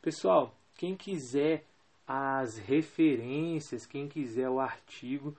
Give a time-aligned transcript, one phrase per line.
[0.00, 1.66] Pessoal, quem quiser
[2.08, 5.36] as referências, quem quiser o artigo,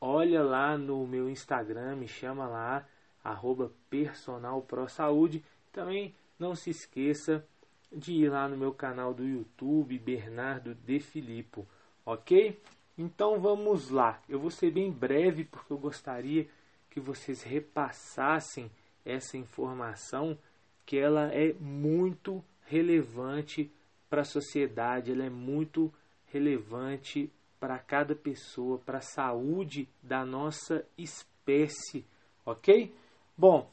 [0.00, 2.86] olha lá no meu Instagram, me chama lá,
[3.22, 5.44] arroba personalprosaúde.
[5.72, 7.44] Também não se esqueça
[7.92, 11.66] de ir lá no meu canal do YouTube, Bernardo De Filippo,
[12.04, 12.60] ok?
[12.98, 14.20] Então vamos lá.
[14.28, 16.48] Eu vou ser bem breve porque eu gostaria
[16.90, 18.70] que vocês repassassem
[19.04, 20.38] essa informação
[20.84, 23.70] que ela é muito relevante
[24.08, 25.92] para a sociedade, ela é muito
[26.26, 32.04] relevante para cada pessoa, para a saúde da nossa espécie,
[32.44, 32.94] ok?
[33.36, 33.70] Bom,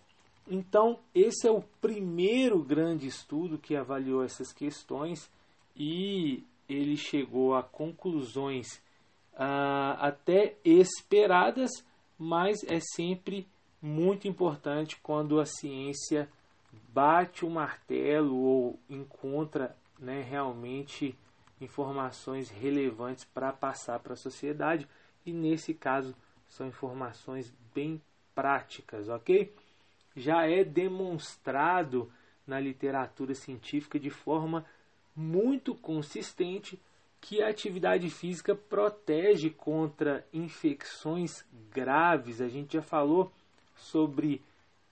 [0.48, 5.30] então esse é o primeiro grande estudo que avaliou essas questões
[5.76, 8.82] e ele chegou a conclusões
[9.36, 11.72] ah, até esperadas,
[12.18, 13.48] mas é sempre
[13.82, 16.30] muito importante quando a ciência
[16.90, 21.18] bate o martelo ou encontra né, realmente
[21.64, 24.88] informações relevantes para passar para a sociedade
[25.26, 26.16] e nesse caso
[26.50, 28.02] são informações bem
[28.36, 29.54] práticas, ok?
[30.16, 32.12] Já é demonstrado
[32.46, 34.66] na literatura científica de forma
[35.16, 36.80] muito consistente
[37.22, 42.42] que a atividade física protege contra infecções graves.
[42.42, 43.32] A gente já falou
[43.76, 44.42] sobre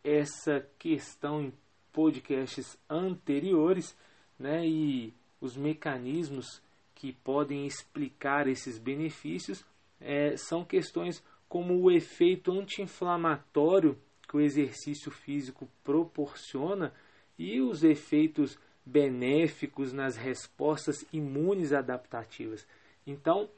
[0.04, 1.54] essa questão em
[1.92, 3.96] podcasts anteriores,
[4.40, 4.66] né?
[4.66, 6.62] E os mecanismos
[6.94, 9.66] que podem explicar esses benefícios
[10.00, 13.98] é, são questões como o efeito anti-inflamatório
[14.28, 16.94] que o exercício físico proporciona
[17.38, 22.66] e os efeitos benéficos nas respostas imunes adaptativas.
[23.06, 23.50] Então,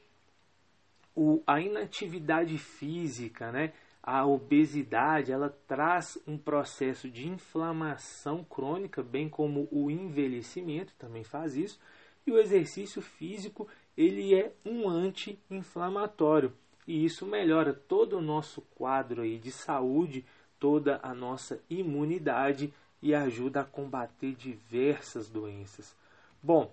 [1.14, 3.72] o, a inatividade física, né,
[4.06, 11.56] a obesidade, ela traz um processo de inflamação crônica, bem como o envelhecimento também faz
[11.56, 11.80] isso,
[12.26, 13.66] e o exercício físico
[13.96, 16.52] ele é um anti-inflamatório
[16.86, 20.24] e isso melhora todo o nosso quadro aí de saúde,
[20.60, 25.96] toda a nossa imunidade e ajuda a combater diversas doenças.
[26.42, 26.72] Bom,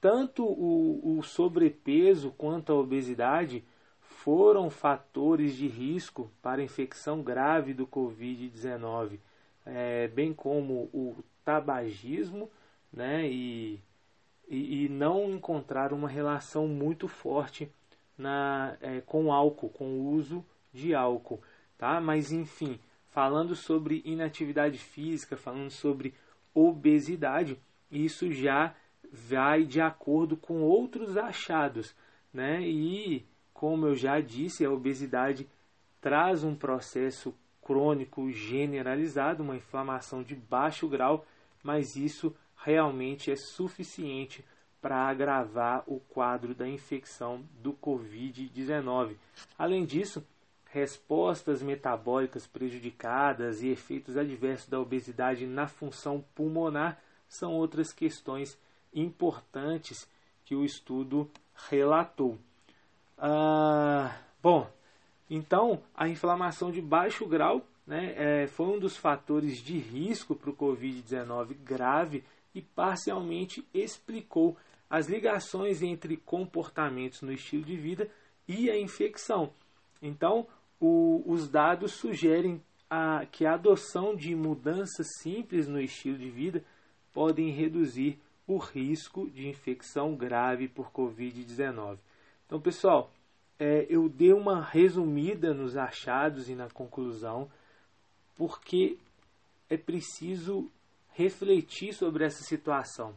[0.00, 3.64] tanto o, o sobrepeso quanto a obesidade
[4.16, 9.18] foram fatores de risco para infecção grave do Covid-19,
[9.64, 12.50] é, bem como o tabagismo
[12.92, 13.78] né, e,
[14.48, 17.70] e, e, não encontrar uma relação muito forte
[18.16, 21.40] na, é, com álcool, com o uso de álcool.
[21.78, 22.00] Tá?
[22.00, 26.14] Mas, enfim, falando sobre inatividade física, falando sobre
[26.54, 27.60] obesidade,
[27.90, 28.74] isso já
[29.12, 31.94] vai de acordo com outros achados.
[32.32, 32.62] Né?
[32.62, 33.24] E
[33.56, 35.48] como eu já disse, a obesidade
[35.98, 41.24] traz um processo crônico generalizado, uma inflamação de baixo grau,
[41.62, 44.44] mas isso realmente é suficiente
[44.78, 49.16] para agravar o quadro da infecção do Covid-19.
[49.58, 50.22] Além disso,
[50.66, 58.58] respostas metabólicas prejudicadas e efeitos adversos da obesidade na função pulmonar são outras questões
[58.92, 60.06] importantes
[60.44, 61.30] que o estudo
[61.70, 62.38] relatou.
[63.18, 64.70] Ah, bom,
[65.30, 70.50] então a inflamação de baixo grau né, é, foi um dos fatores de risco para
[70.50, 72.24] o Covid-19 grave
[72.54, 74.56] e parcialmente explicou
[74.88, 78.10] as ligações entre comportamentos no estilo de vida
[78.46, 79.52] e a infecção.
[80.00, 80.46] Então,
[80.80, 86.62] o, os dados sugerem a, que a adoção de mudanças simples no estilo de vida
[87.12, 91.98] podem reduzir o risco de infecção grave por Covid-19.
[92.46, 93.12] Então, pessoal,
[93.58, 97.50] é, eu dei uma resumida nos achados e na conclusão,
[98.36, 98.96] porque
[99.68, 100.70] é preciso
[101.12, 103.16] refletir sobre essa situação.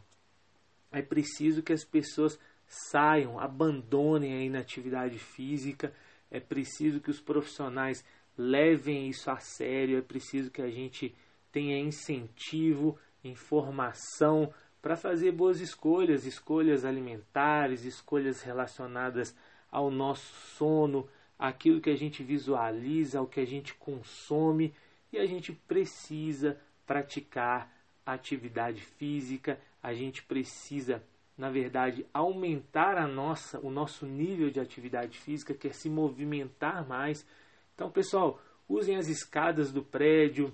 [0.90, 5.92] É preciso que as pessoas saiam, abandonem a inatividade física,
[6.30, 8.04] é preciso que os profissionais
[8.36, 11.14] levem isso a sério, é preciso que a gente
[11.52, 19.36] tenha incentivo, informação para fazer boas escolhas, escolhas alimentares, escolhas relacionadas
[19.70, 24.74] ao nosso sono, aquilo que a gente visualiza, ao que a gente consome,
[25.12, 27.70] e a gente precisa praticar
[28.04, 31.02] atividade física, a gente precisa,
[31.36, 36.86] na verdade, aumentar a nossa, o nosso nível de atividade física, que é se movimentar
[36.86, 37.26] mais.
[37.74, 40.52] Então, pessoal, usem as escadas do prédio,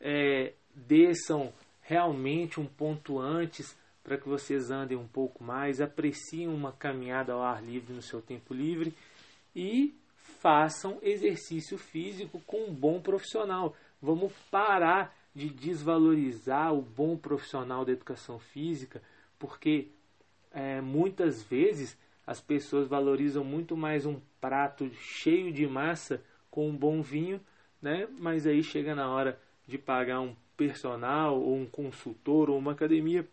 [0.00, 1.52] é, desçam
[1.86, 7.42] realmente um ponto antes para que vocês andem um pouco mais, apreciem uma caminhada ao
[7.42, 8.92] ar livre no seu tempo livre
[9.54, 9.94] e
[10.40, 13.74] façam exercício físico com um bom profissional.
[14.00, 19.02] Vamos parar de desvalorizar o bom profissional da educação física,
[19.38, 19.88] porque
[20.52, 21.96] é, muitas vezes
[22.26, 27.40] as pessoas valorizam muito mais um prato cheio de massa com um bom vinho,
[27.80, 28.08] né?
[28.18, 33.28] mas aí chega na hora de pagar um personal ou um consultor ou uma academia,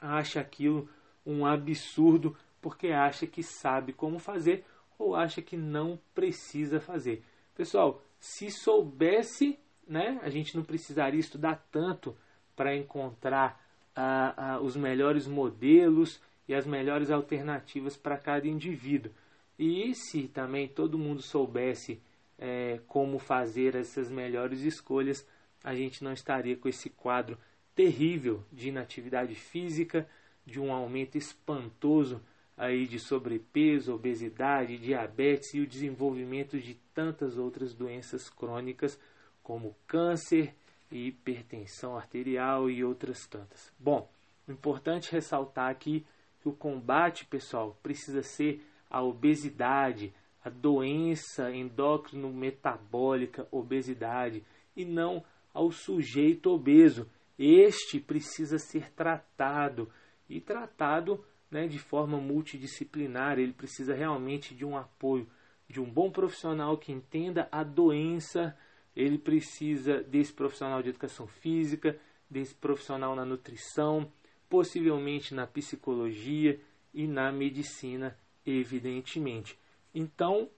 [0.00, 0.88] acha aquilo
[1.24, 4.64] um absurdo porque acha que sabe como fazer
[4.98, 7.22] ou acha que não precisa fazer.
[7.54, 12.16] Pessoal, se soubesse, né, a gente não precisaria estudar tanto
[12.56, 13.62] para encontrar
[13.94, 19.12] ah, os melhores modelos e as melhores alternativas para cada indivíduo.
[19.58, 22.00] E se também todo mundo soubesse
[22.38, 25.26] é, como fazer essas melhores escolhas,
[25.62, 27.38] a gente não estaria com esse quadro
[27.74, 30.08] terrível de inatividade física,
[30.44, 32.22] de um aumento espantoso
[32.56, 38.98] aí de sobrepeso, obesidade, diabetes e o desenvolvimento de tantas outras doenças crônicas
[39.42, 40.54] como câncer,
[40.90, 43.72] hipertensão arterial e outras tantas.
[43.78, 44.10] Bom,
[44.48, 46.04] importante ressaltar aqui
[46.40, 50.12] que o combate, pessoal, precisa ser a obesidade,
[50.42, 54.42] a doença endócrino metabólica, obesidade,
[54.74, 55.22] e não
[55.58, 57.10] ao sujeito obeso.
[57.36, 59.90] Este precisa ser tratado
[60.28, 63.40] e tratado né, de forma multidisciplinar.
[63.40, 65.26] Ele precisa realmente de um apoio
[65.68, 68.56] de um bom profissional que entenda a doença.
[68.94, 71.98] Ele precisa desse profissional de educação física,
[72.30, 74.10] desse profissional na nutrição,
[74.48, 76.60] possivelmente na psicologia
[76.94, 78.16] e na medicina,
[78.46, 79.58] evidentemente.
[79.92, 80.48] Então,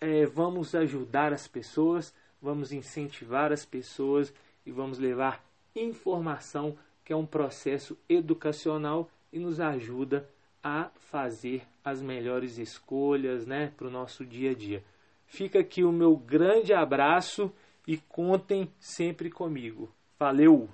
[0.00, 2.12] é, vamos ajudar as pessoas,
[2.42, 4.32] vamos incentivar as pessoas
[4.68, 5.42] e vamos levar
[5.74, 10.28] informação, que é um processo educacional e nos ajuda
[10.62, 14.84] a fazer as melhores escolhas né, para o nosso dia a dia.
[15.26, 17.50] Fica aqui o meu grande abraço
[17.86, 19.90] e contem sempre comigo.
[20.18, 20.68] Valeu!